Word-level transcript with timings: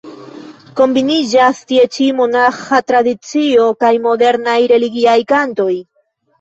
Kombiniĝas 0.79 1.59
tie 1.73 1.83
ĉi 1.97 2.07
monaĥa 2.21 2.81
tradicio 2.89 3.69
kaj 3.87 3.95
modernaj 4.09 4.59
religiaj 4.77 5.19
kantoj. 5.37 5.73